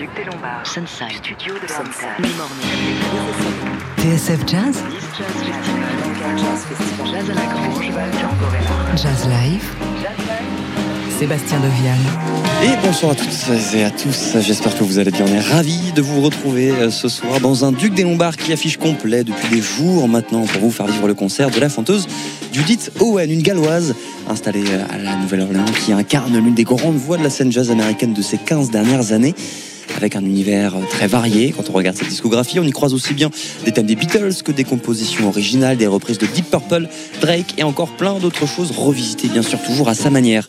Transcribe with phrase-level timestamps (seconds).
[0.00, 0.66] Duc des Lombards.
[0.66, 1.18] Sunside.
[1.18, 2.24] Studio de Sunside.
[3.98, 4.82] TSF Jazz
[6.38, 7.06] Jazz Festival.
[7.06, 7.90] Jazz à la Grange.
[8.96, 9.64] Jazz Live
[11.18, 11.98] Sébastien Devial
[12.64, 15.26] Et bonsoir à toutes et à tous, j'espère que vous allez bien.
[15.28, 18.54] On est ravis de vous retrouver euh, ce soir dans un Duc des Lombards qui
[18.54, 22.06] affiche complet depuis des jours maintenant pour vous faire vivre le concert de la fanteuse
[22.52, 23.94] Judith Owen, une galloise
[24.30, 27.70] installée euh, à la Nouvelle-Orléans qui incarne l'une des grandes voix de la scène jazz
[27.70, 29.34] américaine de ces 15 dernières années
[29.96, 31.52] avec un univers très varié.
[31.56, 33.30] Quand on regarde sa discographie, on y croise aussi bien
[33.64, 36.88] des thèmes des Beatles que des compositions originales, des reprises de Deep Purple,
[37.20, 40.46] Drake et encore plein d'autres choses revisitées bien sûr toujours à sa manière.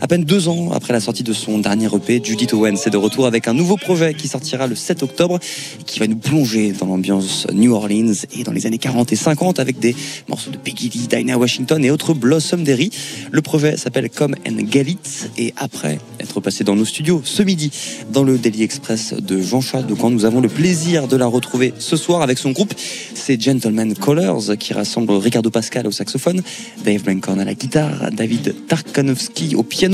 [0.00, 2.96] À peine deux ans après la sortie de son dernier EP, Judith Owens est de
[2.96, 5.40] retour avec un nouveau projet qui sortira le 7 octobre
[5.80, 9.16] et qui va nous plonger dans l'ambiance New Orleans et dans les années 40 et
[9.16, 9.96] 50 avec des
[10.28, 12.90] morceaux de Peggy Lee, Dinah Washington et autres Blossom Derry.
[13.32, 17.42] Le projet s'appelle Come and Get It et après être passé dans nos studios ce
[17.42, 17.72] midi
[18.12, 21.74] dans le Daily Express de Jean-Charles de Camp, nous avons le plaisir de la retrouver
[21.78, 22.72] ce soir avec son groupe.
[23.14, 26.40] C'est Gentleman Callers qui rassemble Ricardo Pascal au saxophone,
[26.84, 29.87] Dave Blancorn à la guitare, David Tarkanovsky au piano,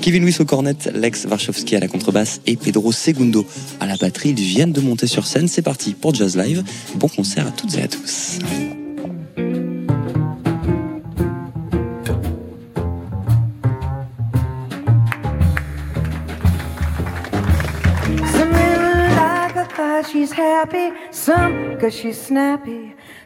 [0.00, 3.46] Kevin Lewis au cornet, Lex Warshawski à la contrebasse et Pedro Segundo
[3.80, 4.30] à la batterie.
[4.30, 5.48] Ils viennent de monter sur scène.
[5.48, 6.62] C'est parti pour Jazz Live.
[6.94, 8.38] Bon concert à toutes et à tous.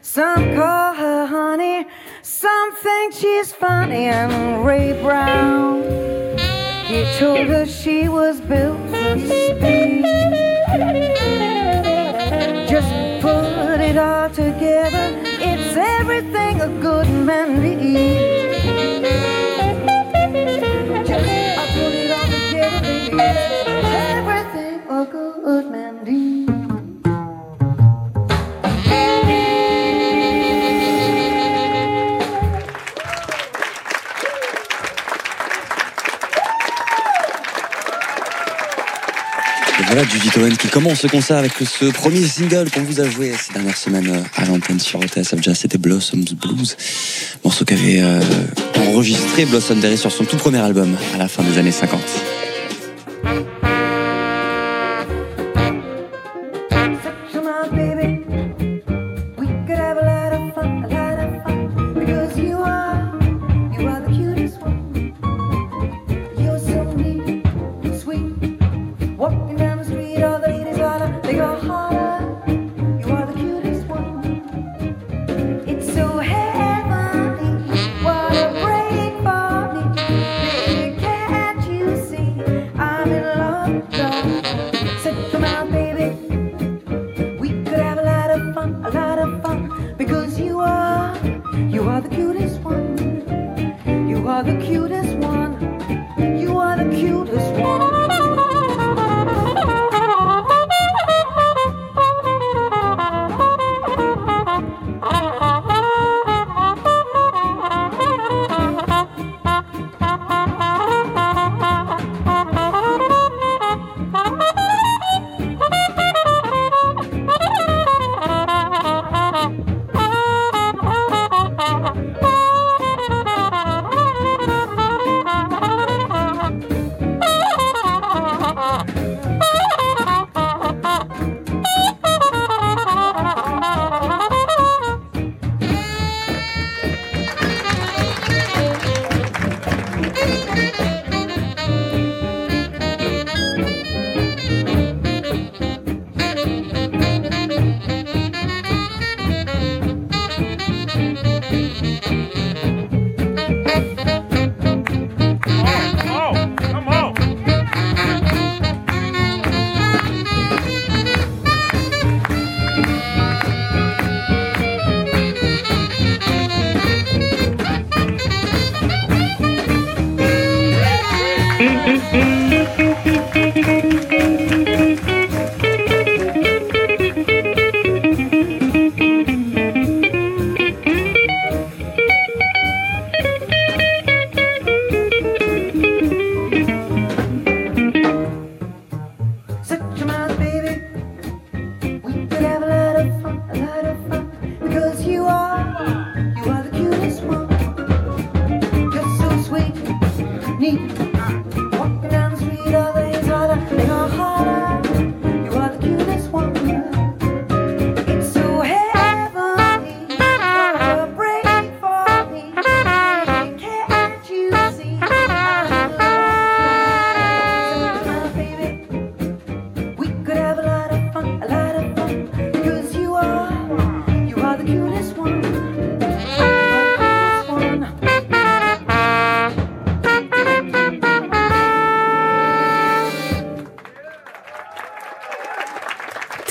[0.07, 1.85] Some call her honey,
[2.21, 4.05] some think she's funny.
[4.05, 5.83] And Ray Brown,
[6.85, 10.03] he told her she was built for speed.
[12.69, 12.89] Just
[13.21, 15.05] put it all together,
[15.51, 18.63] it's everything a good man needs.
[21.09, 21.29] Just
[21.75, 22.93] put it all together.
[24.15, 25.86] Everything a good man
[39.97, 43.33] voilà Judith Owen qui commence ce concert avec ce premier single qu'on vous a joué
[43.35, 45.57] ces dernières semaines euh, à l'antenne sur TSF Jazz.
[45.57, 46.77] C'était Blossoms Blues,
[47.43, 48.21] morceau qu'avait euh,
[48.75, 51.99] enregistré Blossom Derry sur son tout premier album à la fin des années 50.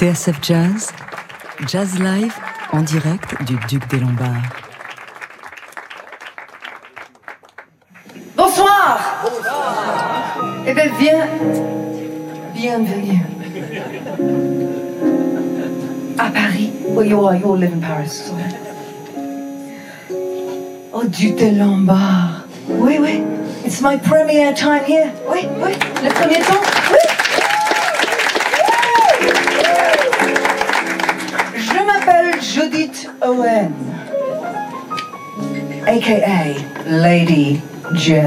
[0.07, 0.93] TSF Jazz,
[1.67, 2.33] Jazz Live
[2.73, 4.31] en direct du Duc des Lombards.
[8.37, 9.01] Bonsoir
[10.65, 11.27] Eh bien, bien,
[12.55, 13.21] bienvenue
[16.19, 16.71] à Paris.
[16.91, 18.13] Well, you are, you all live in Paris.
[18.13, 18.35] so-
[20.93, 22.45] Oh, Duc des Lombards.
[22.69, 23.25] Oui, oui.
[23.65, 25.11] It's my premiere time here.
[25.29, 25.73] Oui, oui.
[26.05, 26.66] Le premier temps.
[36.07, 36.55] Aka
[36.87, 37.61] Lady
[37.95, 38.21] J.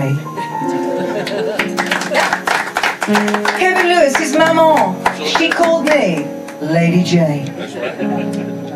[3.58, 6.28] Kevin Lewis, his maman, she called me
[6.62, 7.46] Lady J.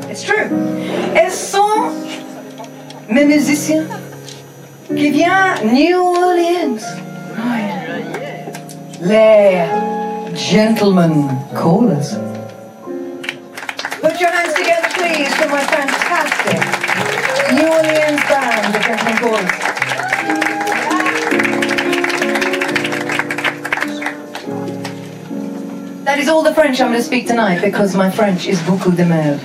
[0.10, 0.48] It's true.
[1.16, 1.92] Elles sont
[3.10, 3.86] mes musiciens
[4.88, 6.84] qui viennent New Orleans.
[9.02, 9.68] Les
[10.34, 12.16] Gentlemen Callers.
[14.00, 17.23] Put your hands together, please, for my fantastic
[17.64, 19.48] New Orleans band, the.
[26.04, 28.98] That is all the French I'm going to speak tonight because my French is beaucoup
[28.98, 29.40] de merde.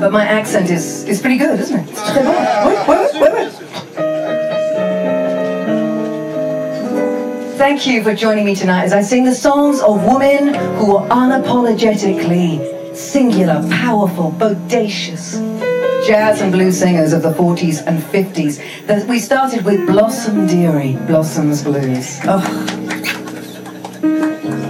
[0.00, 1.90] But my accent is, is pretty good, isn't it?
[7.58, 11.06] Thank you for joining me tonight as I sing the songs of women who are
[11.08, 12.73] unapologetically
[13.14, 15.38] singular, powerful, bodacious
[16.04, 18.58] jazz and blues singers of the 40s and 50s.
[18.88, 22.18] The- we started with Blossom Dearie, Blossoms Blues.
[22.24, 22.42] Oh.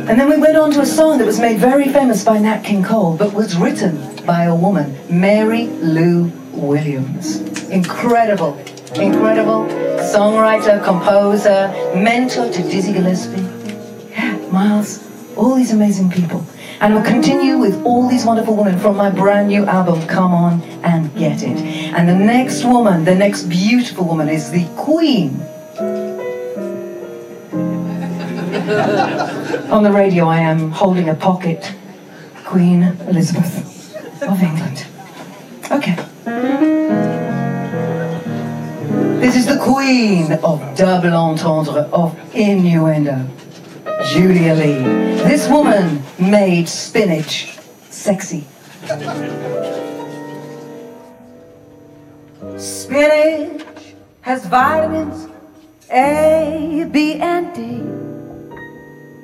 [0.09, 2.61] And then we went on to a song that was made very famous by Nat
[2.63, 3.95] King Cole, but was written
[4.27, 7.41] by a woman, Mary Lou Williams.
[7.71, 8.59] Incredible,
[8.95, 9.65] incredible
[10.15, 13.41] songwriter, composer, mentor to Dizzy Gillespie.
[14.11, 15.03] Yeah, Miles,
[15.35, 16.45] all these amazing people.
[16.81, 20.63] And we'll continue with all these wonderful women from my brand new album, Come On
[20.83, 21.59] and Get It.
[21.95, 25.41] And the next woman, the next beautiful woman is the Queen.
[29.71, 31.75] On the radio, I am holding a pocket
[32.45, 33.93] Queen Elizabeth
[34.23, 34.87] of England.
[35.71, 35.97] Okay.
[39.21, 43.27] This is the Queen of double entendre, of innuendo,
[44.15, 44.79] Julia Lee.
[45.27, 47.59] This woman made spinach
[47.91, 48.47] sexy.
[52.57, 53.65] Spinach
[54.21, 55.29] has vitamins
[55.91, 57.83] A, B, and D.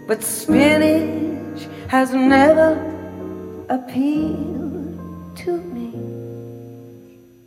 [0.08, 2.74] But spinach has never
[3.68, 5.94] appealed to me.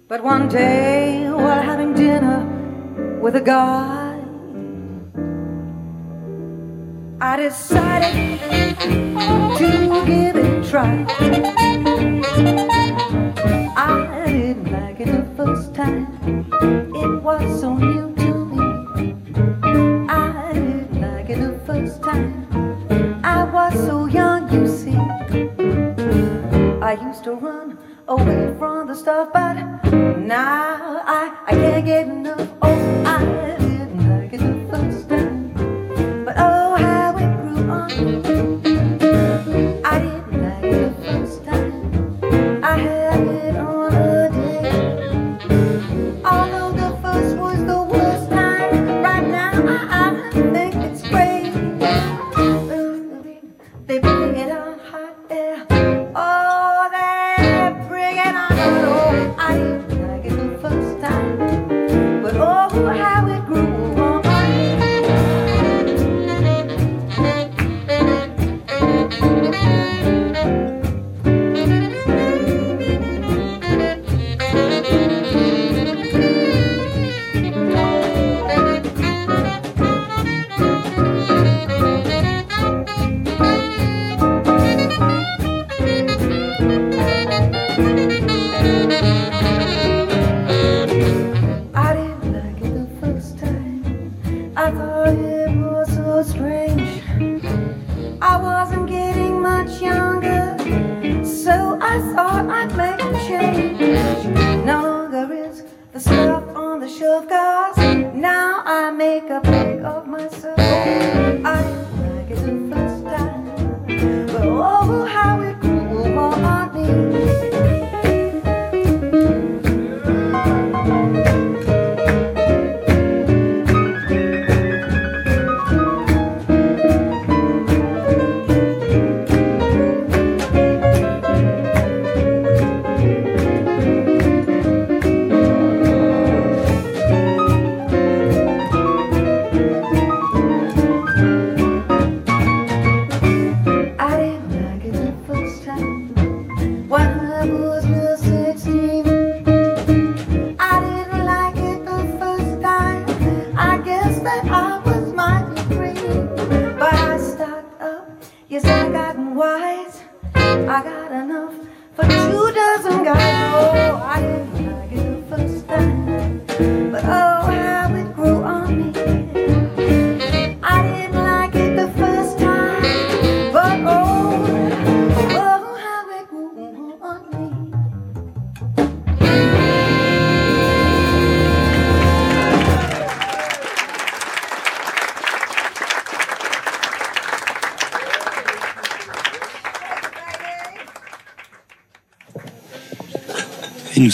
[0.07, 2.40] But one day, while having dinner
[3.22, 4.03] with a guy,
[7.25, 8.38] I decided
[9.57, 11.06] to give it a try.
[13.78, 16.06] I didn't like it the first time,
[16.94, 19.16] it was so new to me.
[20.09, 22.45] I didn't like it the first time.
[23.24, 24.97] I was so young, you see.
[26.83, 27.78] I used to run
[28.09, 29.54] away from the stuff, but
[30.18, 32.53] now I, I can't get enough.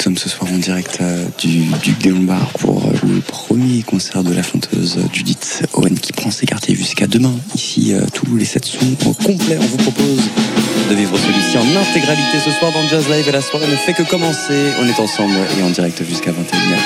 [0.04, 4.24] Sommes ce soir en direct euh, du Duc des Lombards pour euh, le premier concert
[4.24, 7.34] de la chanteuse euh, Judith Owen qui prend ses quartiers jusqu'à demain.
[7.54, 9.58] Ici, tous les 7 sons au complet.
[9.60, 10.22] On vous propose
[10.90, 13.94] de vivre celui-ci en intégralité ce soir dans Jazz Live et la soirée ne fait
[13.94, 14.72] que commencer.
[14.82, 16.79] On est ensemble et en direct jusqu'à 21h.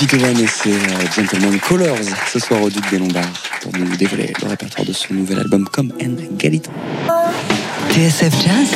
[0.00, 0.76] Judith Owen et ses euh,
[1.14, 1.98] Gentleman Colors
[2.32, 3.22] ce soir au Duc des Lombards
[3.60, 6.70] pour nous dévoiler le répertoire de son nouvel album Come and Get It.
[7.90, 8.70] TSF Jazz,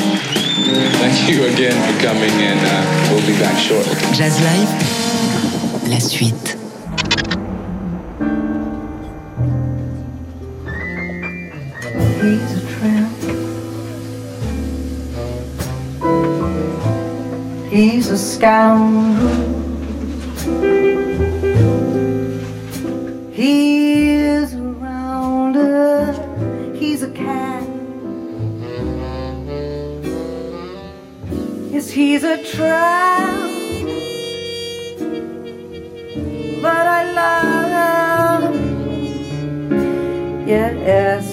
[1.00, 3.95] Thank you again for coming, and uh, we'll be back shortly.
[4.12, 4.69] Jazz Live,
[5.88, 6.59] la suite.
[12.21, 13.09] He's a tramp.
[17.73, 19.53] He's a scoundrel.
[23.45, 26.15] He is a rounder.
[26.81, 27.69] He's a cat.
[31.71, 33.51] Yes, he's a trap.
[36.63, 38.79] But I love him.
[40.49, 41.24] Yes,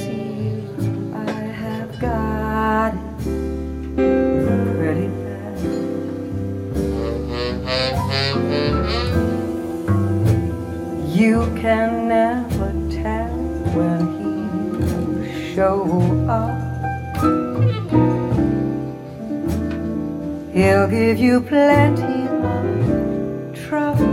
[20.82, 24.10] I'll give you plenty of trouble.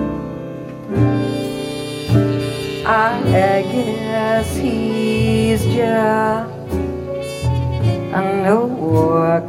[2.85, 6.53] Ah, I guess he's just
[8.13, 9.48] an old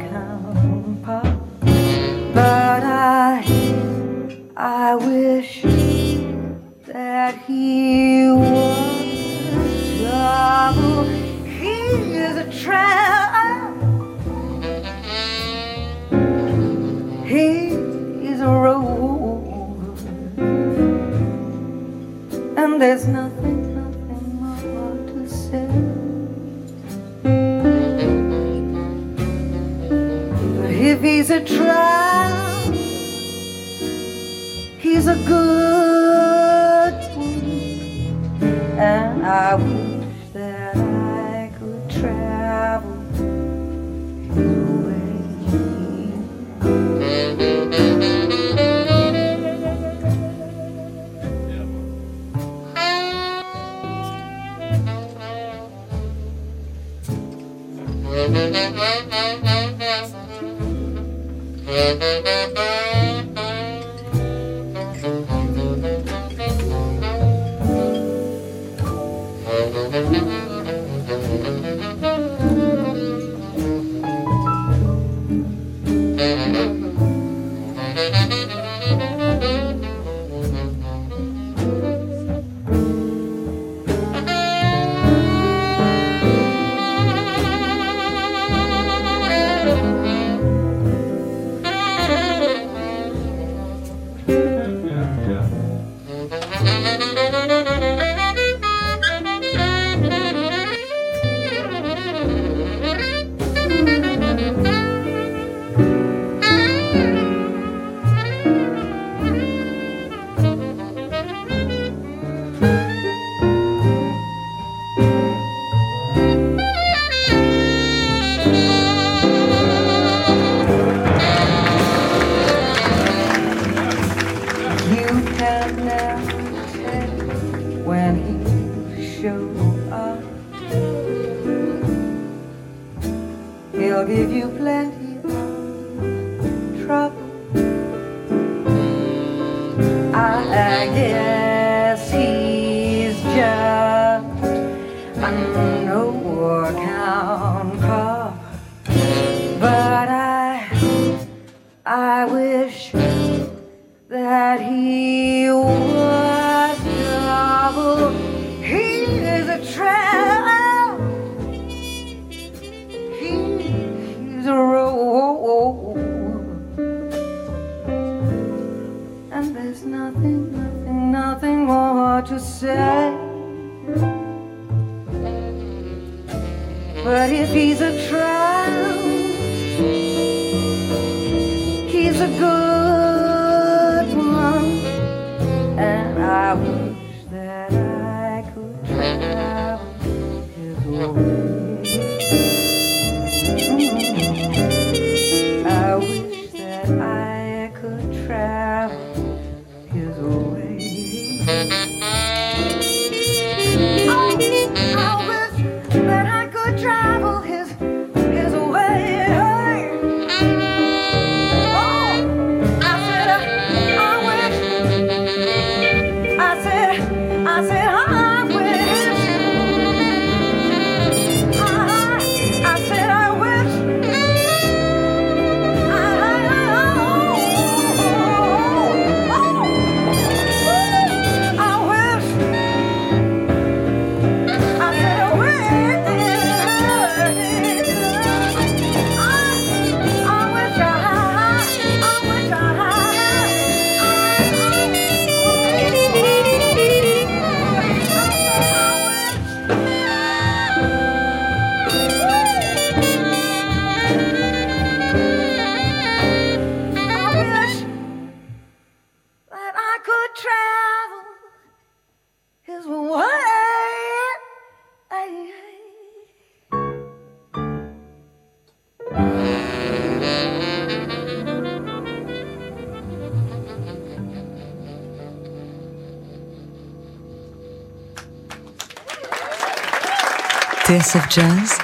[281.00, 281.78] TSF Jazz,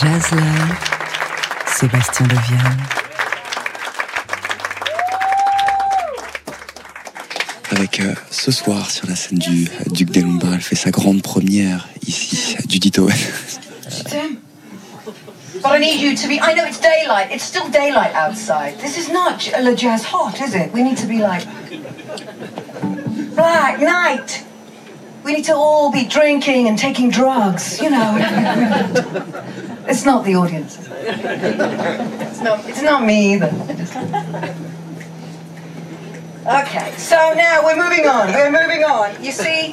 [0.00, 0.74] Jazz Live,
[1.68, 2.78] Sébastien Deviane.
[7.70, 10.90] Avec euh, ce soir sur la scène du euh, Duc des Lombards, elle fait sa
[10.90, 13.08] grande première ici, du Dito.
[14.10, 14.38] Tim.
[15.62, 16.40] But I need you to be.
[16.42, 17.30] I know it's daylight.
[17.30, 18.80] It's still daylight outside.
[18.80, 20.72] This is not Le Jazz hot, is it?
[20.72, 21.46] We need to be like.
[23.36, 24.44] Black night.
[25.24, 28.16] We need to all be drinking and taking drugs, you know.
[29.88, 30.78] it's not the audience.
[30.78, 33.48] It's not, it's not me either.
[36.46, 38.28] Okay, so now we're moving on.
[38.28, 39.24] We're moving on.
[39.24, 39.72] You see,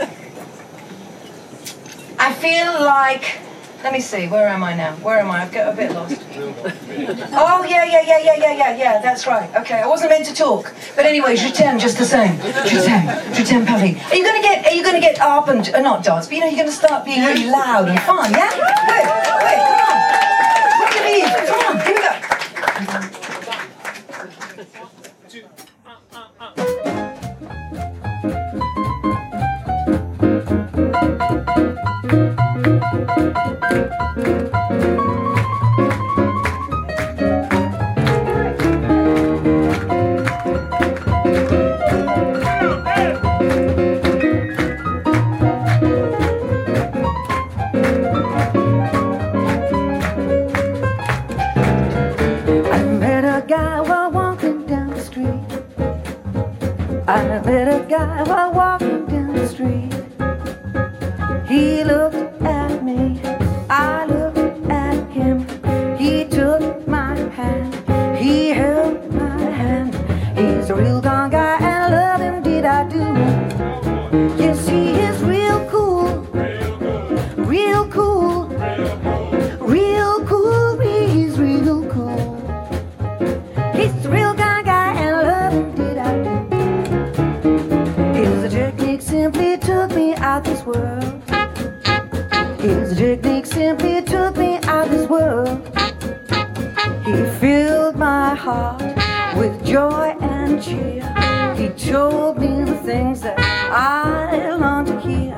[2.18, 3.42] I feel like.
[3.84, 4.28] Let me see.
[4.28, 4.96] Where am I now?
[4.98, 5.42] Where am I?
[5.42, 6.22] I've got a bit lost.
[7.34, 9.02] Oh yeah, yeah, yeah, yeah, yeah, yeah, yeah.
[9.02, 9.50] That's right.
[9.56, 12.38] Okay, I wasn't meant to talk, but anyway, je t'aime just the same.
[12.66, 13.96] Je t'aime, je t'aime, Paris.
[14.12, 14.66] Are you gonna get?
[14.68, 16.28] Are you gonna get up and uh, not dance?
[16.28, 18.32] But you know, you're gonna start being really loud and fun.
[18.32, 18.52] Yeah.
[18.88, 19.06] Wait,
[19.46, 19.98] wait, come on.
[20.92, 21.26] Do you mean?
[21.48, 22.12] Come on, here we go.
[54.42, 55.28] Walking down the street.
[57.08, 59.91] I met a guy while walking down the street.
[98.42, 98.82] Heart
[99.38, 101.06] with joy and cheer.
[101.56, 105.38] He told me the things that I long to hear.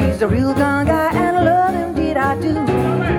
[0.00, 3.17] He's a real gun guy, and I love him, did I do?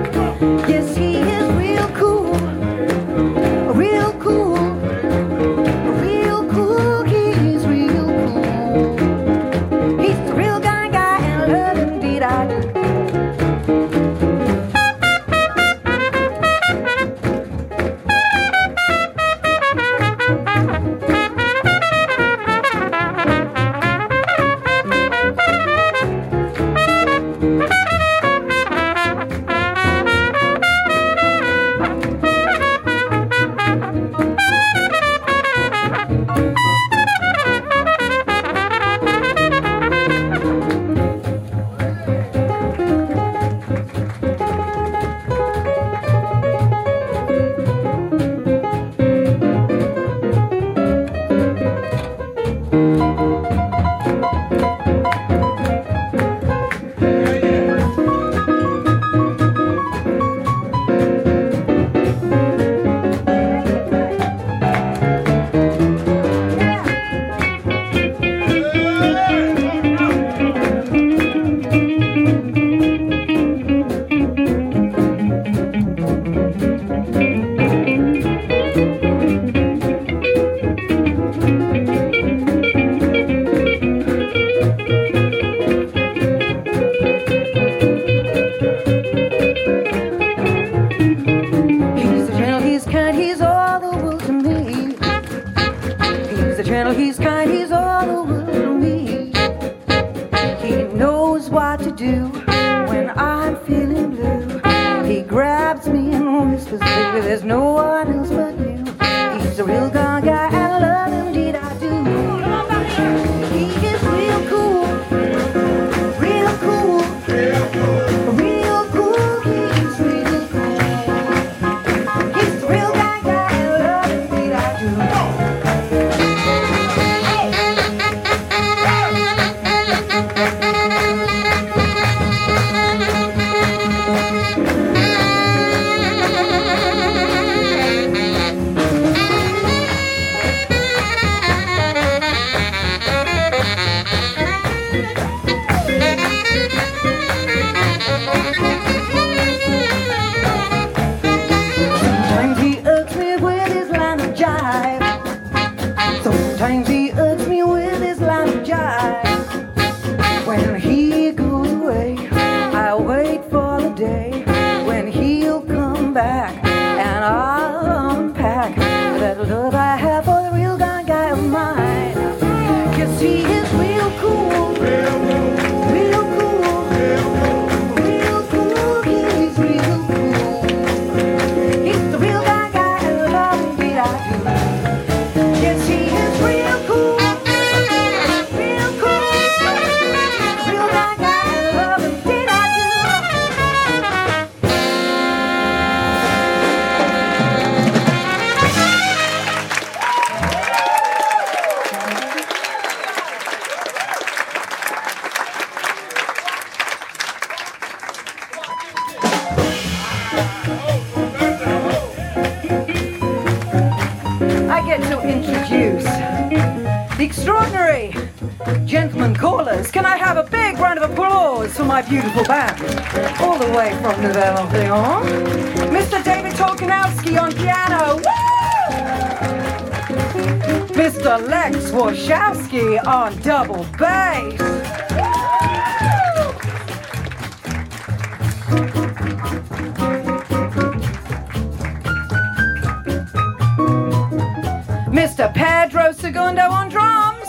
[245.11, 245.51] Mr.
[245.51, 247.43] Pedro Segundo on drums.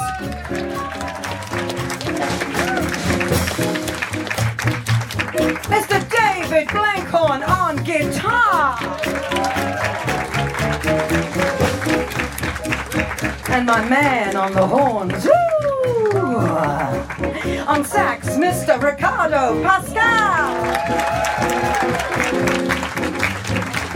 [5.68, 6.00] Mr.
[6.08, 8.78] David Blenkhorn on guitar.
[13.50, 15.26] And my man on the horns.
[15.26, 16.38] Woo!
[17.68, 18.82] On sax, Mr.
[18.82, 20.54] Ricardo Pascal.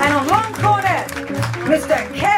[0.03, 1.09] And on long cornet,
[1.65, 2.15] Mr.
[2.15, 2.34] Kevin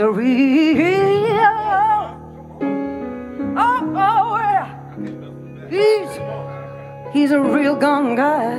[0.00, 1.44] He's a real.
[3.58, 4.64] Oh, oh, yeah.
[5.68, 6.08] He's
[7.12, 8.50] he's a real gun guy.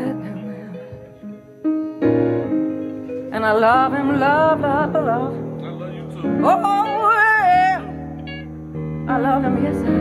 [3.33, 5.33] And I love him, love, love, love.
[5.33, 6.45] I love you too.
[6.45, 7.81] Oh, yeah.
[9.07, 9.93] I love him, yes, I do.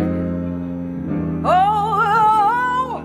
[1.46, 3.00] Oh, oh,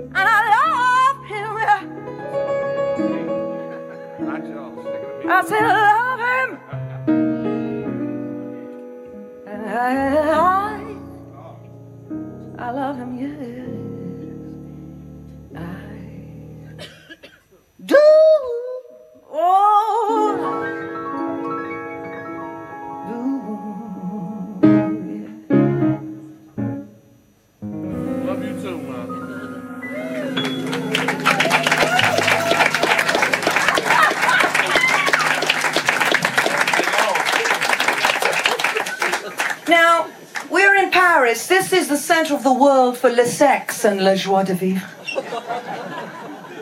[0.00, 1.52] and I love him.
[1.60, 1.82] yeah.
[5.26, 5.83] I said
[43.24, 44.86] le sexe and la joie de vivre.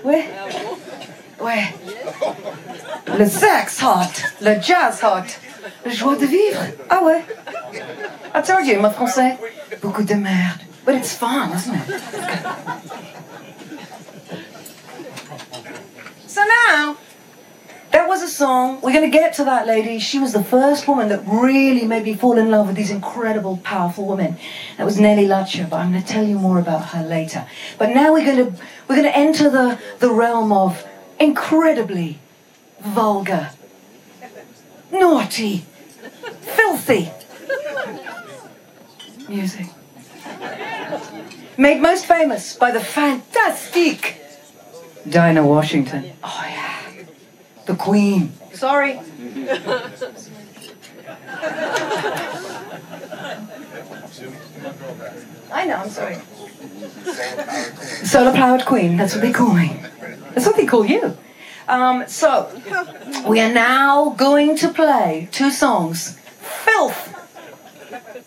[0.05, 0.29] Ouais?
[1.40, 1.64] Ouais.
[3.18, 5.27] Le sexe hot, le jazz hot,
[5.85, 6.62] la joie de vivre.
[6.88, 7.25] Ah ouais?
[8.35, 9.37] I told you, my français,
[9.83, 10.61] beaucoup de merde.
[10.85, 12.01] But it's fun, isn't it?
[16.27, 16.96] So now,
[18.12, 18.79] was a song.
[18.83, 19.98] We're going to get to that lady.
[19.98, 23.57] She was the first woman that really made me fall in love with these incredible,
[23.64, 24.37] powerful women.
[24.77, 27.46] That was Nellie Lutcher, but I'm going to tell you more about her later.
[27.79, 30.87] But now we're going to we're going to enter the the realm of
[31.18, 32.18] incredibly
[32.81, 33.51] vulgar
[34.90, 35.64] naughty,
[36.42, 37.11] filthy
[39.27, 39.68] music.
[41.57, 44.20] Made most famous by the fantastic
[45.09, 46.12] Dinah Washington.
[46.22, 46.91] Oh, yeah.
[47.73, 48.33] The Queen.
[48.53, 48.93] Sorry.
[55.51, 56.19] I know, I'm sorry.
[58.05, 59.81] Solar powered queen, that's what they call me.
[60.35, 61.17] That's what they call you.
[61.67, 62.51] Um, so,
[63.27, 66.19] we are now going to play two songs.
[66.67, 67.09] Filth.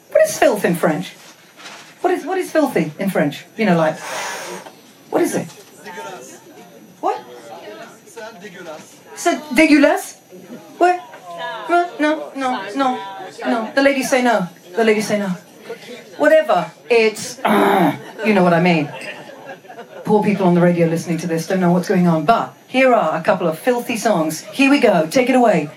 [0.09, 1.11] What is filth in French?
[2.01, 3.45] What is what is filthy in French?
[3.57, 3.99] You know, like
[5.11, 5.47] what is it?
[6.99, 7.21] What?
[9.15, 10.19] C'est dégueulasse?
[10.77, 10.99] What?
[11.69, 12.99] No, no, no, no,
[13.45, 13.71] no.
[13.73, 14.47] The ladies say no.
[14.75, 15.29] The ladies say no.
[16.17, 16.71] Whatever.
[16.89, 17.37] It's
[18.25, 18.89] you know what I mean.
[20.03, 22.25] Poor people on the radio listening to this don't know what's going on.
[22.25, 24.41] But here are a couple of filthy songs.
[24.41, 25.07] Here we go.
[25.07, 25.69] Take it away.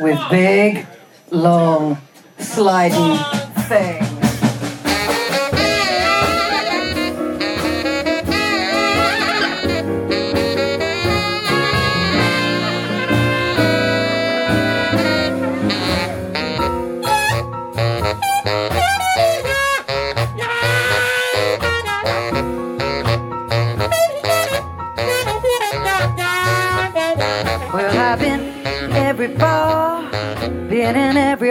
[0.00, 0.86] With big,
[1.30, 1.98] long,
[2.38, 3.18] sliding
[3.68, 4.11] things.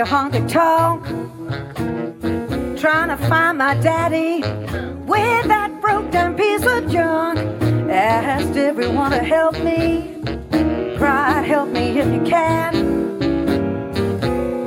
[0.01, 1.05] Every honky tonk,
[2.79, 4.41] trying to find my daddy
[5.05, 7.39] with that broke down piece of junk.
[7.89, 10.15] Asked everyone to help me,
[10.97, 12.73] cried, help me if you can.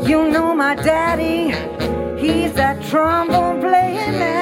[0.06, 1.52] You know my daddy,
[2.20, 4.33] he's that trombone playing man.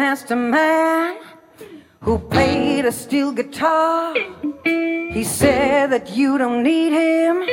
[0.00, 1.18] Asked a man
[2.00, 4.14] who played a steel guitar.
[4.64, 7.44] He said that you don't need him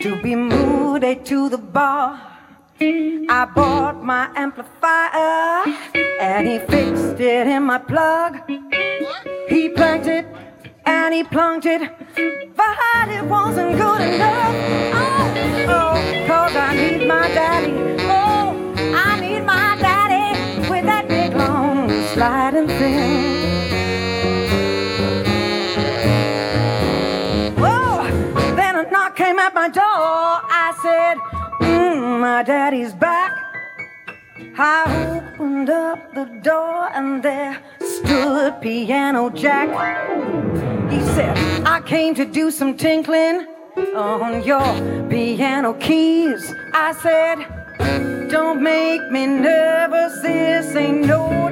[0.00, 2.20] to be moved to the bar.
[2.80, 5.64] I bought my amplifier
[6.20, 8.40] and he fixed it in my plug.
[9.48, 10.26] He plugged it
[10.84, 11.82] and he plunked it,
[12.56, 14.54] but it wasn't good enough.
[15.02, 15.32] Oh,
[15.76, 17.72] oh, cause I need my daddy.
[18.00, 18.33] Oh,
[22.14, 23.64] sliding thing.
[27.56, 28.04] Whoa,
[28.54, 29.84] then a knock came at my door.
[29.84, 31.16] I said,
[31.66, 33.32] mm, my daddy's back.
[34.56, 34.84] I
[35.34, 39.68] opened up the door and there stood Piano Jack.
[40.92, 41.36] He said,
[41.66, 43.48] I came to do some tinkling
[43.96, 44.70] on your
[45.10, 46.54] piano keys.
[46.72, 51.44] I said, Don't make me nervous, this ain't no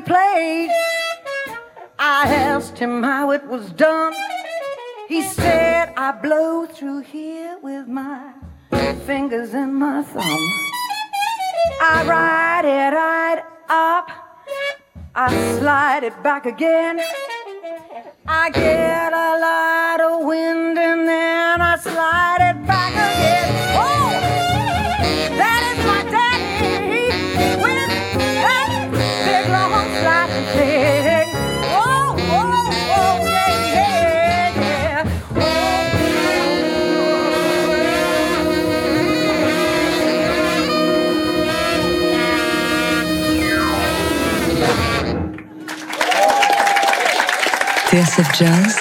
[0.00, 0.70] played,
[1.98, 4.14] I asked him how it was done.
[5.08, 8.32] He said, I blow through here with my
[9.06, 10.50] fingers and my thumb.
[11.80, 14.10] I ride it right up,
[15.14, 17.00] I slide it back again.
[18.26, 23.75] I get a lot of wind and then I slide it back again.
[47.96, 48.76] TSF Jazz,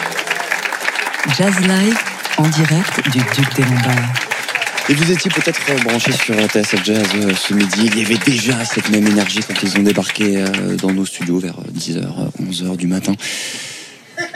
[1.38, 1.98] Jazz Live
[2.38, 4.14] en direct du Duc des Lombards.
[4.90, 7.90] Et vous étiez peut-être branché sur TSF Jazz euh, ce midi.
[7.94, 11.40] Il y avait déjà cette même énergie quand ils ont débarqué euh, dans nos studios
[11.40, 12.04] vers 10h,
[12.44, 13.14] 11h du matin.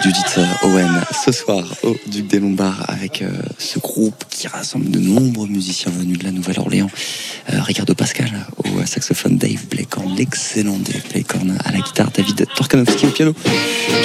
[0.02, 4.89] Judith euh, Owen, ce soir au Duc des Lombards avec euh, ce groupe qui rassemble
[4.89, 6.89] de nombreux musiciens venus de la Nouvelle-Orléans.
[7.52, 13.08] Euh, Ricardo Pascal au saxophone, Dave Blackhorn, l'excellent Dave Blackhorn à la guitare, David Torkanowski
[13.08, 13.34] au piano,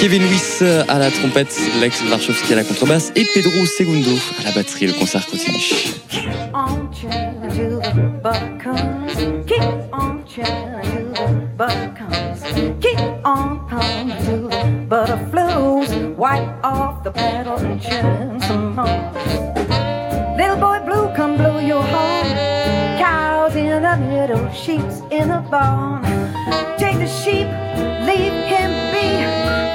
[0.01, 4.51] Kevin Lewis à la trompette, Lex Warshowski à la contrebasse et Pedro Segundo à la
[4.51, 4.87] batterie.
[4.87, 5.59] Le concert continue.
[9.47, 9.61] Keep
[13.23, 13.45] on
[15.87, 16.17] till the flows.
[16.17, 20.35] Wipe off the pedal and churn some more.
[20.37, 22.25] Little boy blue, come blow your horn.
[24.27, 26.03] little sheep's in the barn.
[26.77, 27.47] Take the sheep,
[28.09, 29.07] leave him be.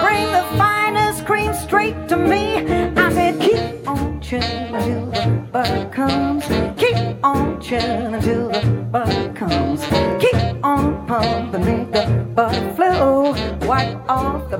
[0.05, 2.57] Bring the finest cream straight to me.
[2.97, 6.45] I said, keep on chilling until the butter comes.
[6.77, 9.85] Keep on chilling until the butter comes.
[10.21, 13.35] Keep on pumping, the flow.
[13.67, 14.59] Wipe off the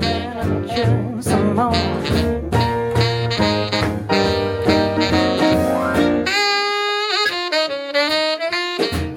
[0.73, 1.73] churn some more.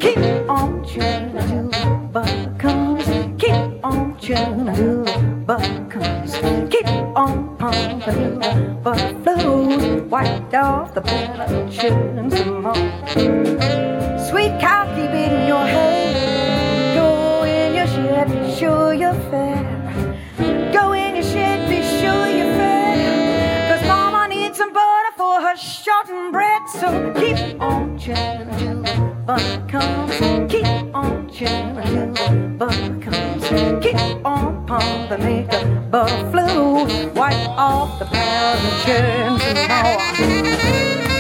[0.01, 3.07] Keep on churning the butter comes.
[3.39, 4.65] Keep on churning
[5.05, 6.35] the butter comes.
[6.71, 6.87] Keep
[7.17, 10.03] on pumping the butter flows.
[10.11, 13.94] Wiped off the batter, churn some more.
[14.35, 16.97] Sweet cow, keep it in your head.
[16.97, 20.73] Go in your shed, show your fed.
[20.73, 23.71] Go in your shed, be sure you're fed.
[23.71, 26.63] Cause mama needs some butter for her shortened bread.
[26.67, 30.51] So keep on churning until the butter comes.
[30.51, 33.85] Keep on churning until the butter comes.
[33.85, 36.87] Keep on pumping, make the butter flow.
[37.15, 41.14] Wipe off the and churn some more.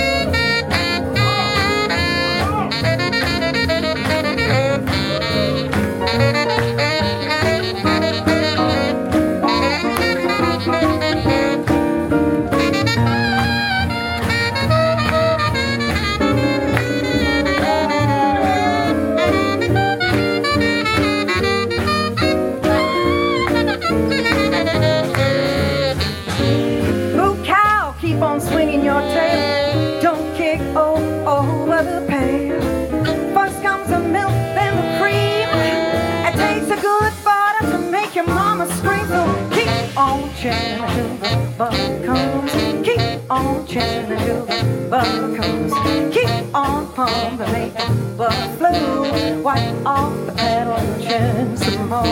[41.60, 42.52] Until the butter comes.
[42.84, 46.14] Keep on until the butter comes.
[46.14, 49.42] Keep on pumping, make the butter flow.
[49.42, 52.02] Wipe off the pedal and churn some more.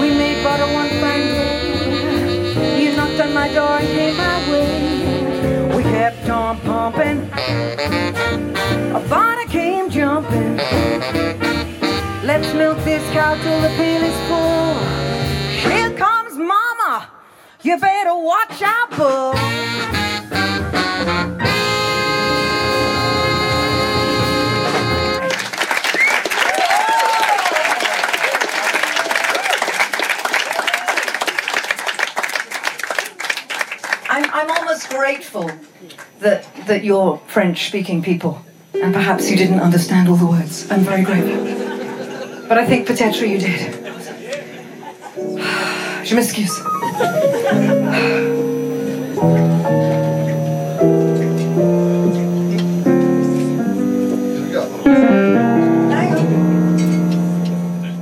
[0.00, 2.82] We made butter one day.
[2.82, 5.76] You knocked on my door and came my way.
[5.76, 7.30] We kept on pumping.
[8.94, 10.56] A butter came jumping.
[12.24, 15.17] Let's milk this cow till the pail is full.
[17.60, 19.32] You better watch out, boo.
[34.10, 35.50] I'm, almost grateful
[36.20, 38.40] that, that you're French speaking people
[38.72, 40.70] and perhaps you didn't understand all the words.
[40.70, 41.44] I'm very grateful.
[42.48, 43.87] But I think peut-être you did.
[46.08, 46.56] Je m'excuse.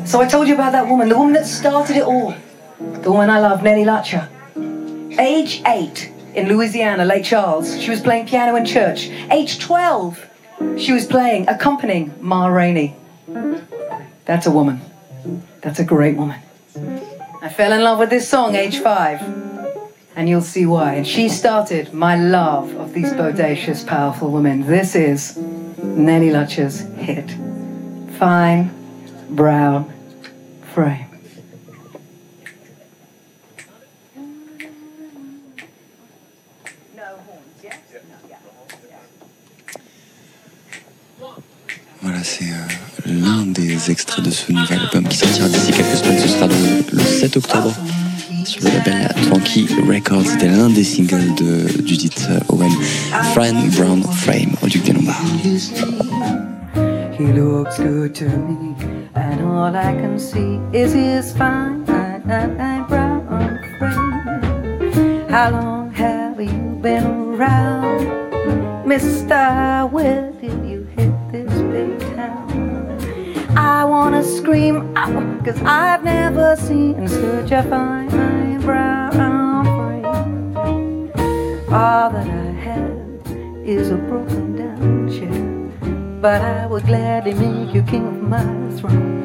[0.05, 2.33] So I told you about that woman, the woman that started it all.
[2.79, 4.29] The woman I love, Nellie Lutcher.
[5.19, 9.11] Age 8 in Louisiana, Lake Charles, she was playing piano in church.
[9.33, 10.25] Age 12,
[10.79, 12.95] she was playing, accompanying Ma Rainey.
[14.27, 14.81] That's a woman.
[15.61, 16.41] That's a great woman.
[17.43, 19.23] I fell in love with this song, age 5.
[20.17, 20.95] And you'll see why.
[20.95, 24.67] And she started my love of these bodacious, powerful women.
[24.67, 27.31] This is Nellie Lutcher's hit
[28.19, 28.71] Fine
[29.31, 29.93] Brown
[30.73, 31.03] Frame.
[42.03, 42.76] Voilà, c'est euh,
[43.07, 46.19] l'un des extraits de ce nouvel album qui sortira d'ici quelques semaines.
[46.19, 46.55] Ce sera le,
[46.93, 47.73] le 7 octobre
[48.45, 50.27] sur le label Tranquil Records.
[50.27, 52.71] C'était l'un des singles de Judith Owen,
[53.33, 55.17] Friend Brown Frame, au Duc des Lombards.
[65.29, 68.07] How long have you been around,
[70.41, 72.46] did you hit this big?
[73.57, 81.11] I wanna scream out, cause I've never seen such a fine, brown frame.
[81.73, 86.21] All that I have is a broken down chair.
[86.21, 88.45] But I would gladly make you king of my
[88.79, 89.23] throne.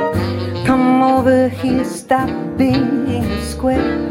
[0.66, 4.10] Come over here, stop being square.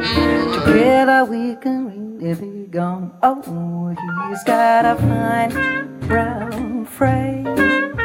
[0.67, 3.13] Together we can really be gone.
[3.23, 3.95] Oh,
[4.29, 8.00] he's got a fine brown frame.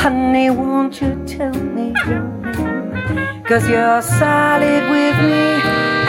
[0.00, 2.22] Honey, won't you tell me your
[2.54, 3.42] name?
[3.44, 5.46] Cause you're solid with me,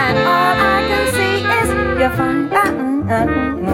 [0.06, 1.70] and all I can see is
[2.00, 2.58] you're fine uh,
[3.10, 3.67] uh, uh,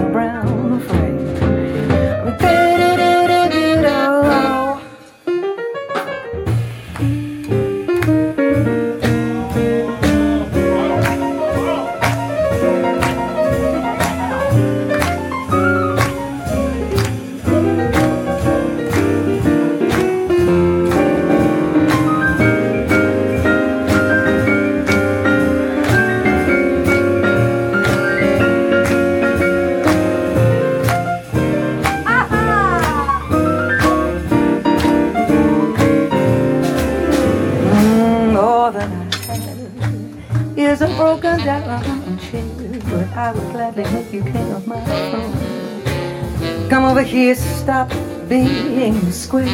[43.24, 46.70] I would gladly make you king of my throne.
[46.70, 47.90] Come over here, stop
[48.28, 49.48] being square.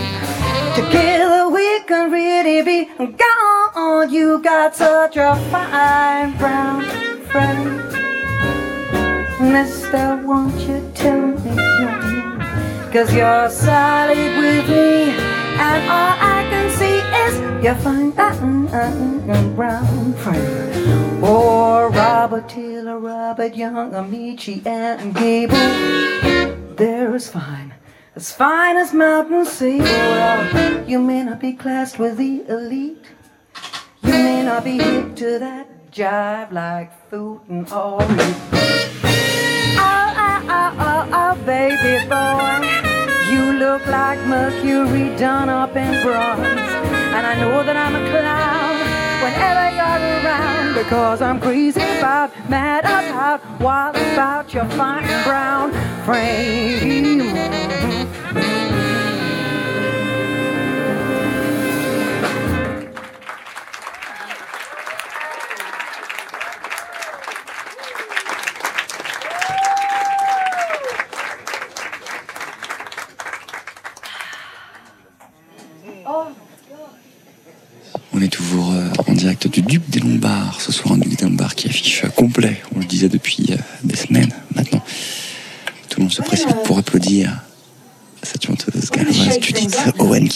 [0.73, 4.09] Together we can really be gone.
[4.11, 6.81] You got such a fine brown
[7.29, 7.77] friend.
[9.39, 12.41] Mister, won't you tell me your name?
[12.91, 15.13] Cause you're solid with me.
[15.61, 18.33] And all I can see is your fine uh,
[18.73, 21.08] uh, uh, brown friend.
[21.21, 25.55] Or Robert Taylor, Robert Young, Ameche, and Gable.
[26.75, 27.73] They're as fine,
[28.15, 29.79] as fine as mountain sea.
[29.79, 33.05] Well, you may not be classed with the elite.
[34.01, 38.01] You may not be hip to that jive like food and all.
[38.01, 38.07] Oh,
[40.25, 42.79] oh, oh, oh, oh, baby boy.
[43.29, 46.39] You look like Mercury done up in bronze.
[47.11, 48.58] And I know that I'm a clown
[49.31, 50.73] whenever you're around.
[50.75, 55.71] Because I'm crazy about, mad about, wild about your fine brown
[56.05, 57.29] frame.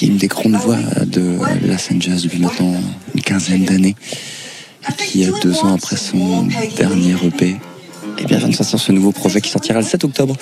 [0.05, 2.73] Une des grandes voix de la scène jazz depuis maintenant
[3.13, 3.95] une quinzaine d'années.
[4.89, 7.55] Et qui, deux ans après son dernier EP,
[8.19, 10.35] eh bien, vient de sortir ce nouveau projet qui sortira le 7 octobre.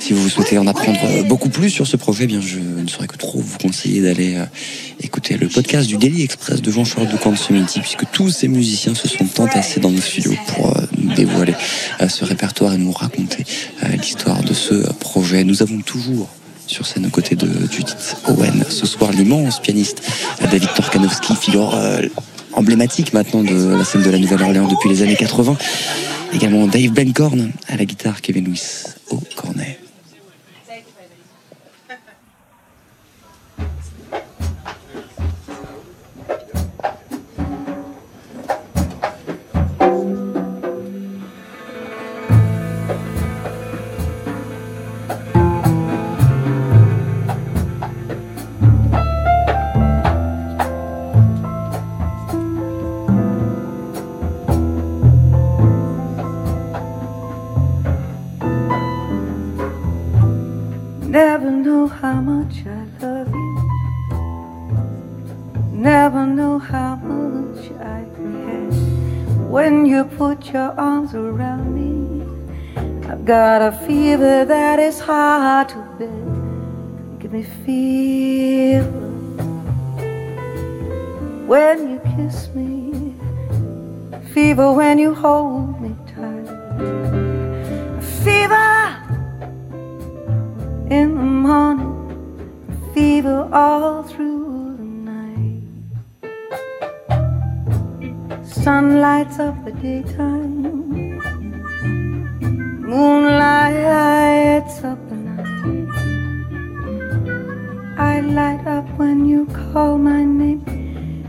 [0.00, 2.86] Si vous souhaitez en apprendre euh, beaucoup plus sur ce projet, eh bien je ne
[2.88, 4.44] saurais que trop vous conseiller d'aller euh,
[5.00, 9.08] écouter le podcast du Daily Express de Jean-Charles Ducamp Midi, puisque tous ces musiciens se
[9.08, 10.80] sont entassés dans nos studios pour euh,
[11.14, 11.54] dévoiler
[12.00, 13.44] euh, ce répertoire et nous raconter
[13.82, 15.44] euh, l'histoire de ce euh, projet.
[15.44, 16.28] Nous avons toujours
[16.66, 18.64] sur scène aux côtés de Judith Owen.
[18.68, 20.02] Ce soir, l'immense pianiste
[20.40, 22.02] David Torkanowski, figure euh,
[22.52, 25.56] emblématique maintenant de la scène de la Nouvelle-Orléans depuis les années 80.
[26.32, 29.78] Également Dave Bencorn à la guitare, Kevin Lewis au cornet.
[66.64, 68.70] How much I care.
[69.54, 72.24] When you put your arms around me,
[73.08, 77.18] I've got a fever that is hard to bear.
[77.20, 78.90] Give me fever
[81.46, 83.14] when you kiss me,
[84.32, 86.48] fever when you hold me tight,
[88.22, 88.72] fever
[90.90, 91.94] in the morning,
[92.94, 94.43] fever all through
[98.64, 101.20] Sun lights up the daytime,
[102.80, 105.88] moonlight lights up the night.
[107.98, 110.64] I light up when you call my name,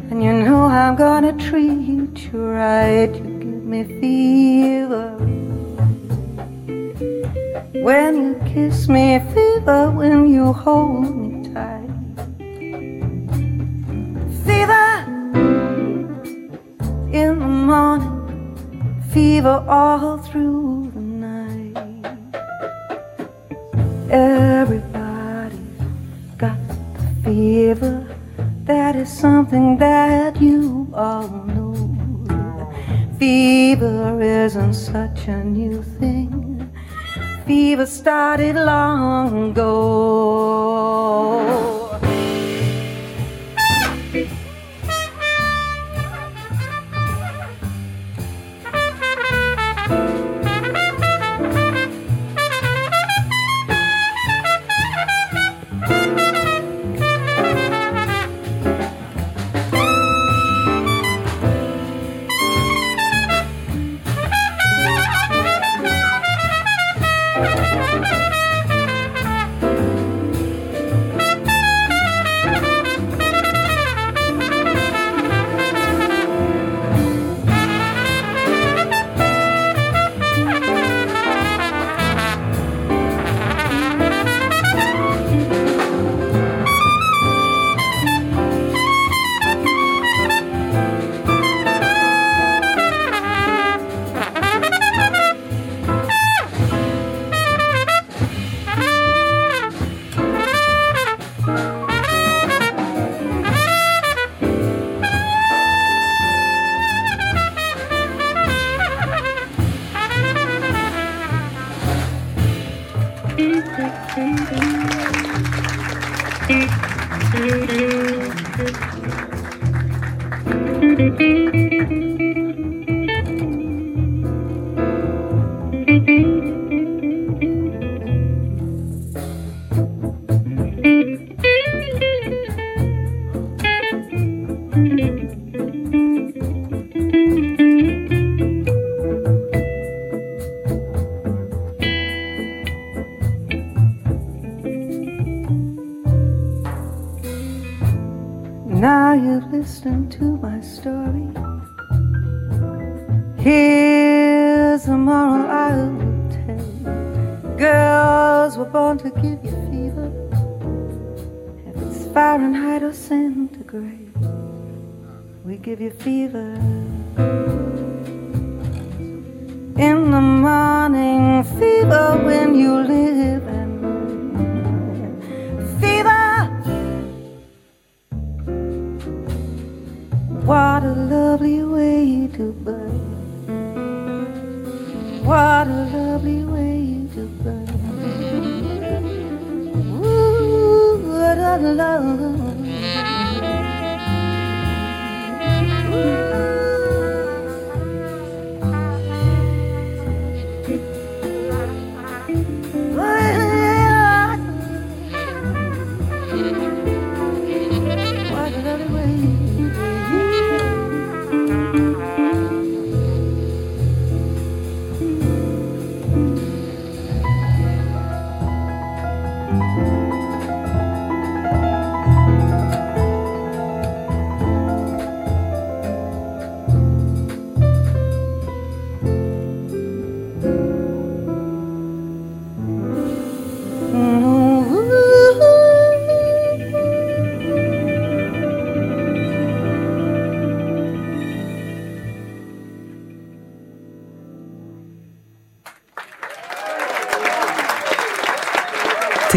[0.09, 3.13] and you know I'm gonna treat you right.
[3.13, 5.17] You give me fever.
[7.83, 11.24] When you kiss me, fever when you hold me
[17.65, 21.75] morning, fever all through the night.
[24.09, 25.59] Everybody's
[26.37, 28.07] got the fever.
[28.65, 32.71] That is something that you all know.
[33.19, 36.55] Fever isn't such a new thing
[37.45, 39.75] fever started long ago.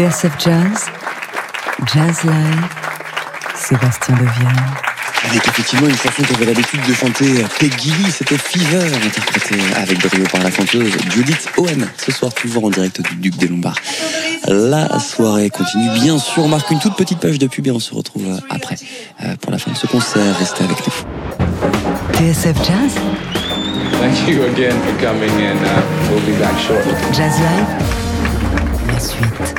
[0.09, 0.85] TSF Jazz,
[1.93, 2.67] Jazz Live,
[3.53, 4.65] Sébastien Devienne.
[5.29, 10.23] Avec effectivement une chanson qu'avait l'habitude de chanter Peggy Lee, c'était Fever, interprétée avec brio
[10.31, 13.77] par la chanteuse Judith Owen, ce soir toujours en direct du Duc des Lombards.
[14.47, 17.79] La soirée continue, bien sûr, on marque une toute petite page de pub et on
[17.79, 18.77] se retrouve après
[19.23, 20.35] euh, pour la fin de ce concert.
[20.39, 22.33] Restez avec nous.
[22.33, 22.95] TSF Jazz,
[23.99, 26.93] Thank you again for coming, and uh, we'll be back shortly.
[27.13, 27.67] Jazz Live,
[28.87, 29.58] la suite.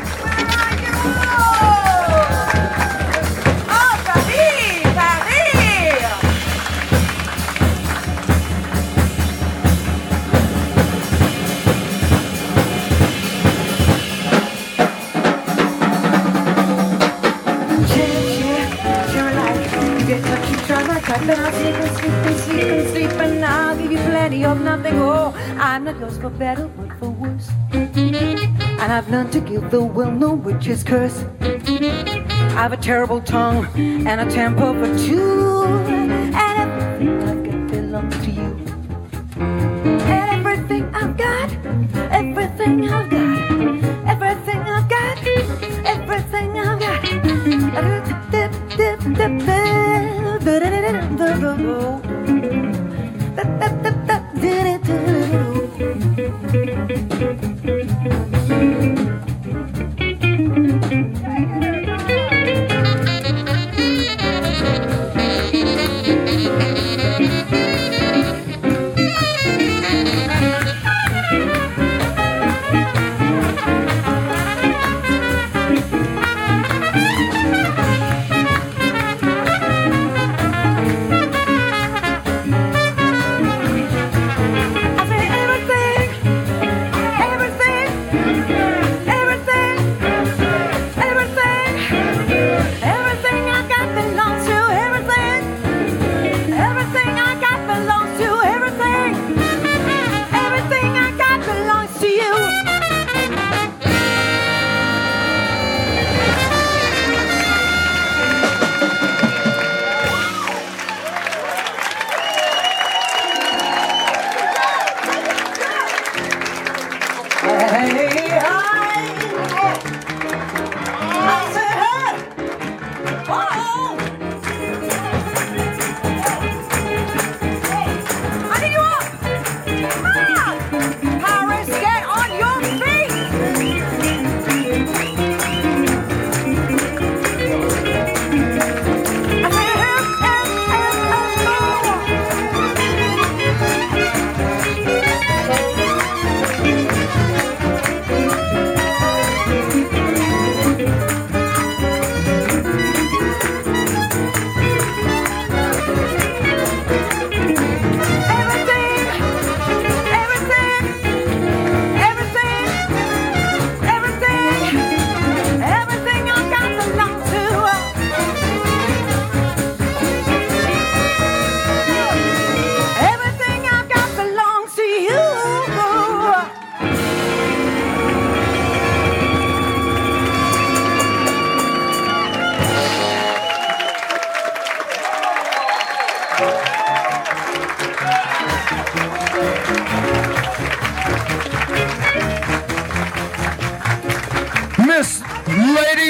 [26.21, 27.49] For better but for worse.
[27.73, 31.25] And I've learned to give the well-known witch's curse.
[31.41, 35.65] I have a terrible tongue and a temper for two.
[35.87, 38.57] And everything I've belongs to you.
[39.41, 41.51] And everything I've got,
[42.13, 43.30] everything I've got,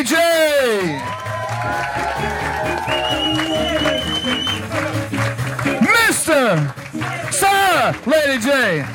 [0.02, 0.16] DJ.
[5.82, 6.72] Mr.
[7.30, 8.89] Sir Lady J.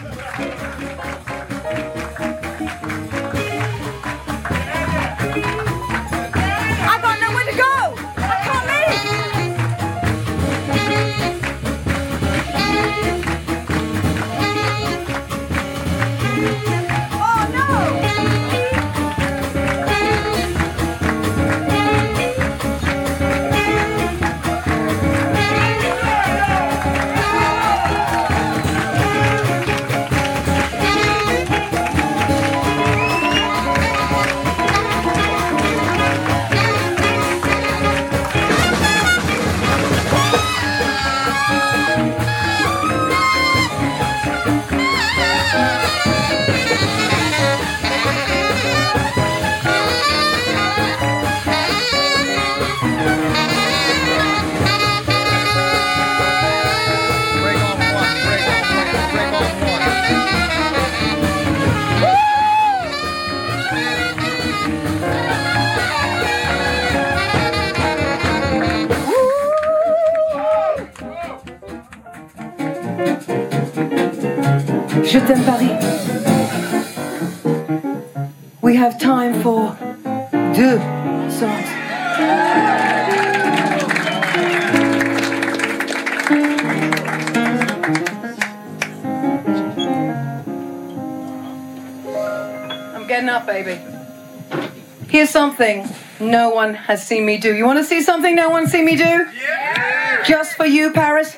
[95.56, 95.88] something
[96.20, 97.54] no one has seen me do.
[97.56, 99.04] You want to see something no one's seen me do?
[99.04, 100.24] Yeah.
[100.26, 101.36] Just for you, Paris?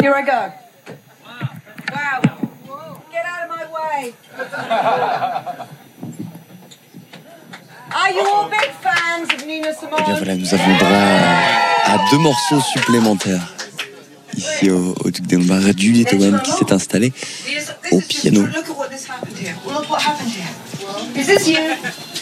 [0.00, 0.52] Here I go.
[1.94, 2.22] Wow.
[3.12, 4.14] Get out of my way.
[7.94, 10.16] Are you all big fans of Nina Et bien Simone?
[10.16, 13.52] voilà, nous avons droit à deux morceaux supplémentaires.
[14.36, 17.12] Ici au, au Duc des Lombards, Judith Owen qui s'est installée
[17.92, 18.40] au piano.
[18.40, 19.54] Look at what this happened here.
[19.64, 20.50] Look what happened here.
[21.14, 21.60] Is this you?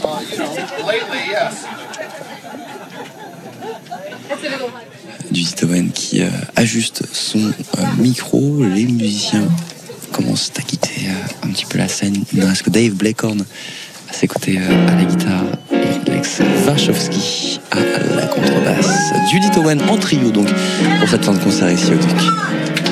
[0.03, 1.67] Yes.
[5.31, 8.63] Judith Owen qui euh, ajuste son euh, micro.
[8.75, 9.49] Les musiciens
[10.13, 12.17] commencent à quitter euh, un petit peu la scène.
[12.33, 13.45] Il ne reste que Dave Blackhorn
[14.11, 17.77] à ses côtés à la guitare et Lex Warshawski à
[18.17, 19.13] la contrebasse.
[19.31, 20.49] Judith Owen en trio donc
[21.01, 22.92] pour cette fin de concert ici au Duc.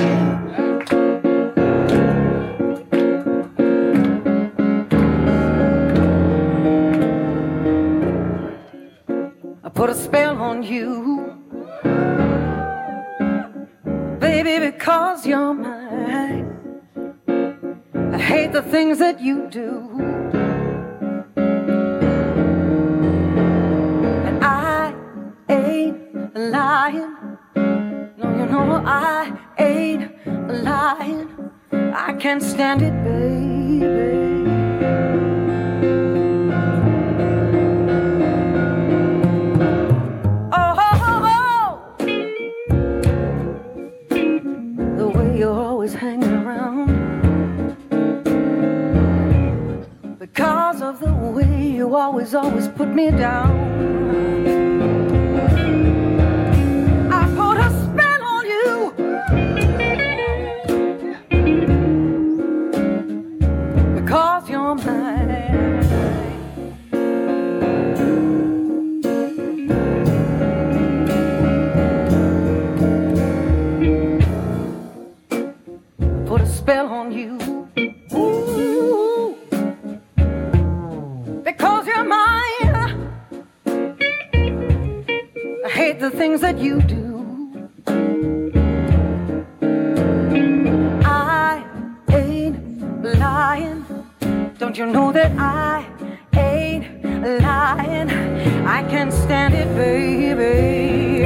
[18.91, 19.89] Things that you do,
[24.27, 24.93] and I
[25.49, 27.15] ain't lying.
[27.55, 30.11] No, you know I ain't
[30.65, 31.29] lying.
[31.73, 32.90] I can't stand it,
[93.41, 93.81] lying.
[94.59, 95.87] Don't you know that I
[96.35, 96.85] ain't
[97.43, 98.11] lying?
[98.77, 101.25] I can't stand it, baby.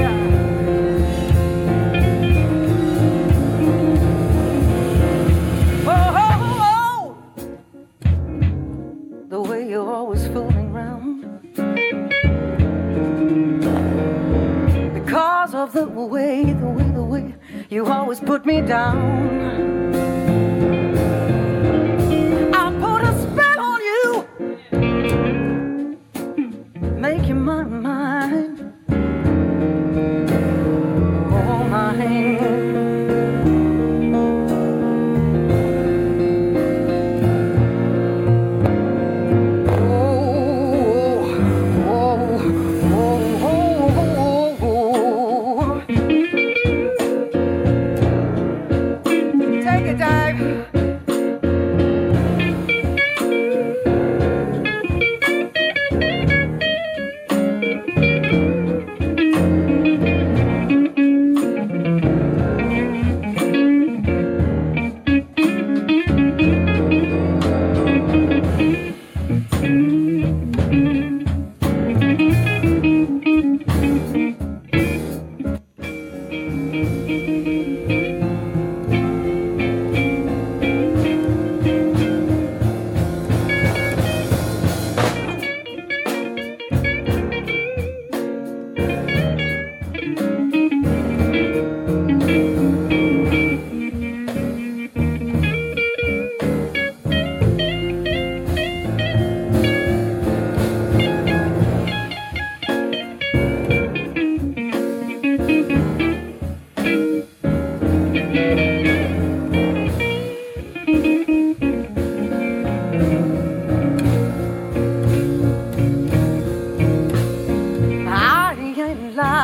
[5.92, 7.16] Oh,
[9.28, 11.12] the way you're always fooling around.
[14.98, 17.34] Because of the way, the way, the way
[17.70, 19.73] you always put me down.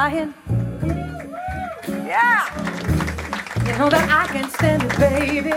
[0.00, 0.32] Lying.
[2.12, 2.40] Yeah.
[3.66, 5.52] You know that I can stand it, baby.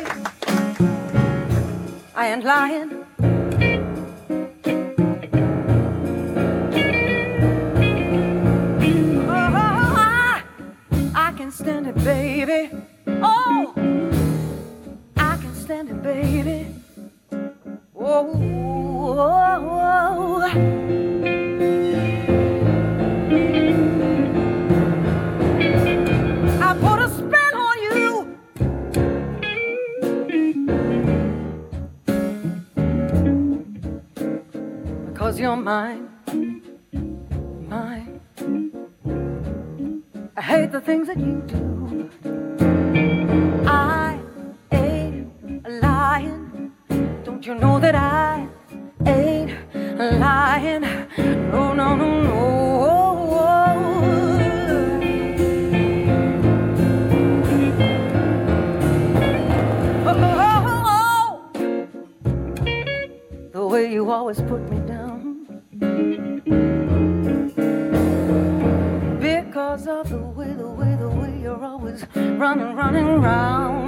[2.14, 2.91] I ain't lying.
[9.30, 10.44] Oh, I,
[11.16, 12.62] I can stand it, baby.
[13.08, 13.74] Oh,
[15.16, 16.68] I can stand it, baby.
[17.96, 18.62] Oh, oh,
[35.64, 36.09] mine,
[37.70, 38.20] mine.
[40.36, 42.09] I hate the things that you do.
[43.66, 44.20] I
[44.74, 45.30] ain't
[45.82, 46.74] lying.
[47.24, 48.45] Don't you know that I
[49.07, 49.53] ain't
[50.20, 50.82] lying?
[51.51, 52.34] No, no, no, no.
[60.05, 61.88] Oh, oh, oh, oh
[63.53, 64.82] the way you always put me
[72.44, 73.82] running, running around.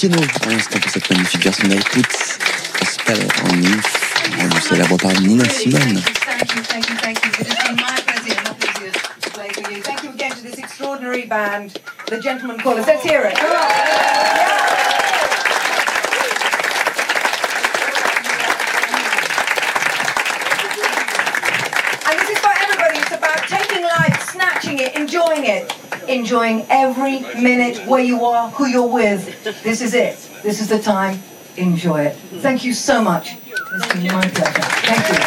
[0.00, 3.76] Piano à l'instant pour cette magnifique version d'I a Spell on You,
[4.38, 6.00] rendue célèbre par Nina Simone.
[9.84, 12.86] Thank you again to this extraordinary band, the Gentleman Callers.
[12.86, 13.36] Let's hear it.
[13.36, 13.60] Come on.
[22.06, 23.00] And this is for everybody.
[23.00, 25.70] It's about taking life, snatching it, enjoying it,
[26.10, 29.44] enjoying every minute where you are, who you're with.
[29.62, 30.18] This is it.
[30.42, 31.22] This is the time.
[31.56, 32.16] Enjoy it.
[32.16, 33.36] Thank you so much.
[33.46, 34.60] It's been my pleasure.
[34.60, 35.18] Thank you.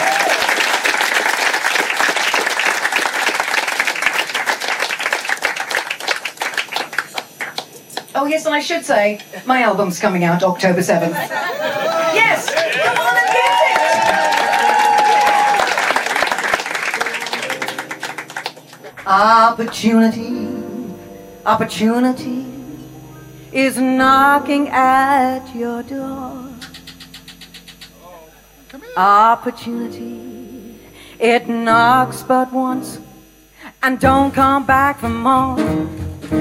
[8.16, 11.14] Oh, yes, and I should say, my album's coming out October 7th.
[12.14, 12.54] Yes!
[12.54, 13.84] Come on and get it!
[19.06, 20.43] Opportunity,
[21.46, 22.46] opportunity
[23.52, 26.50] is knocking at your door.
[28.96, 30.80] Opportunity,
[31.20, 33.00] it knocks but once
[33.82, 35.58] and don't come back for more.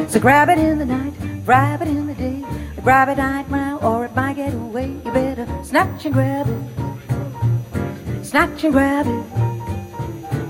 [0.09, 1.13] So grab it in the night,
[1.45, 2.45] grab it in the day,
[2.83, 4.97] grab it right now, or it might get away.
[5.05, 9.25] You better snatch and grab it, snatch and grab it.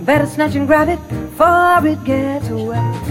[0.04, 3.01] Better snatch and grab it before it gets away.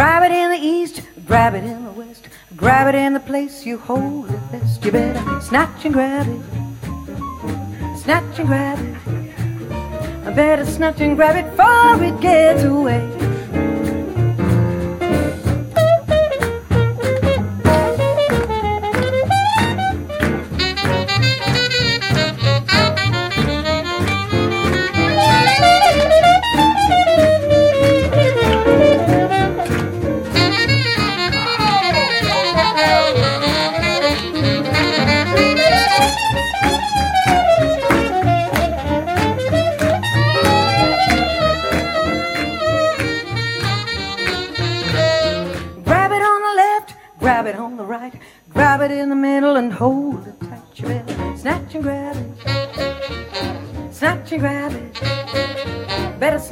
[0.00, 2.26] Grab it in the east, grab it in the west,
[2.56, 4.82] grab it in the place you hold it best.
[4.82, 8.96] You better snatch and grab it, snatch and grab it.
[10.26, 13.09] I better snatch and grab it before it gets away.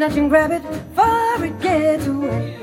[0.08, 2.56] Snatch and grab it before it gets away.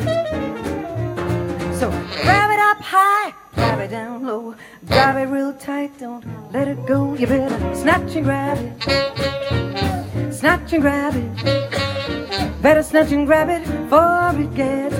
[1.77, 1.89] So
[2.23, 4.55] grab it up high, grab it down low,
[4.87, 7.13] grab it real tight, don't let it go.
[7.15, 12.61] You better snatch and grab it, snatch and grab it.
[12.61, 14.94] Better snatch and grab it before it gets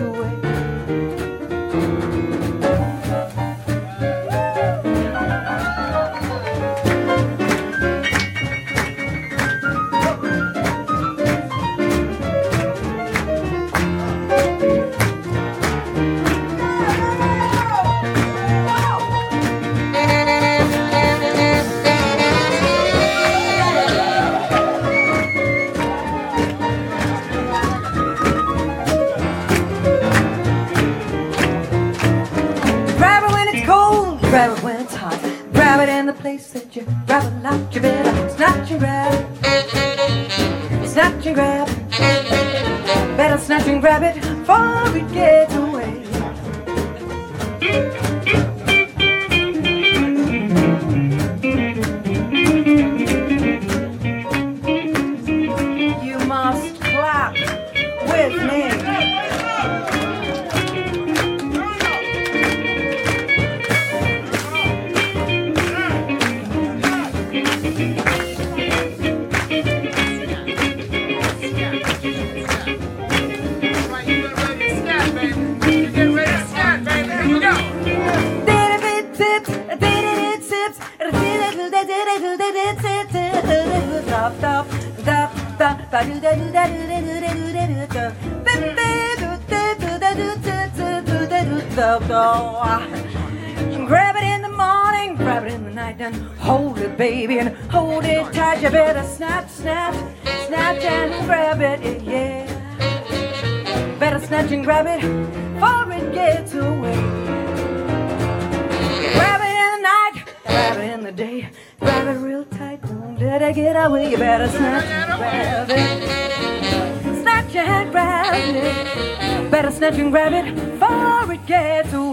[114.16, 119.51] You better snatch and grab it, snatch and grab it.
[119.51, 122.04] Better snatch and grab it before it gets away.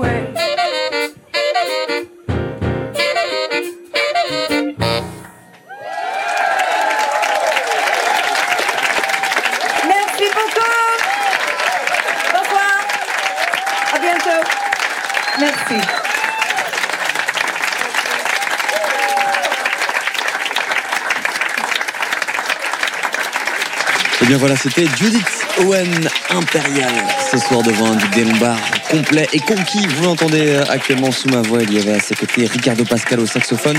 [24.32, 26.90] Bien voilà, c'était Judith Owen Impérial
[27.30, 28.58] ce soir devant un des Lombards
[28.90, 29.86] complet et conquis.
[29.86, 31.62] Vous l'entendez euh, actuellement sous ma voix.
[31.62, 33.78] Il y avait à ses côtés Ricardo Pascal au saxophone,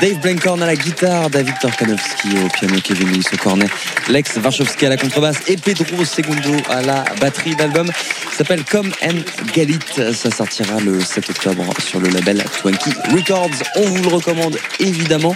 [0.00, 3.66] Dave Blancorn à la guitare, David Torkanowski au piano, Kevin Lewis au cornet,
[4.08, 7.56] Lex Warszawski à la contrebasse et Pedro Segundo à la batterie.
[7.58, 7.90] L'album
[8.36, 9.22] s'appelle Come and
[9.52, 9.78] Galit.
[10.12, 13.50] Ça sortira le 7 octobre sur le label Twanky Records.
[13.74, 15.34] On vous le recommande évidemment.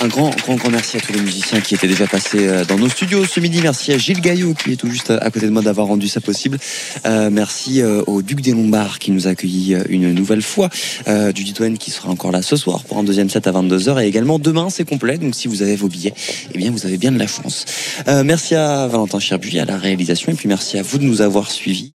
[0.00, 2.76] Un grand, grand, grand merci à tous les musiciens qui étaient déjà passés euh, dans
[2.76, 3.60] nos studios ce midi.
[3.60, 6.20] Merci à Gilles Gaillot qui est tout juste à côté de moi d'avoir rendu ça
[6.20, 6.56] possible.
[7.04, 10.68] Euh, merci euh, au Duc des Lombards qui nous a accueillis euh, une nouvelle fois.
[11.08, 14.06] Euh, Judith qui sera encore là ce soir pour un deuxième set à 22h et
[14.06, 15.18] également demain c'est complet.
[15.18, 16.14] Donc si vous avez vos billets,
[16.54, 17.64] eh bien vous avez bien de la chance.
[18.06, 21.22] Euh, merci à Valentin Cherbuy à la réalisation et puis merci à vous de nous
[21.22, 21.86] avoir suivis.